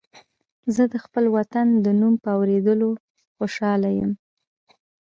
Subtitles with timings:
[0.75, 2.89] زه د خپل وطن د نوم په اورېدو
[3.37, 4.11] خوشاله یم